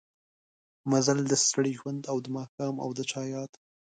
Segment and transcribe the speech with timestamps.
[0.91, 3.51] مزل د ستړي ژوند او دا ماښام او د چا ياد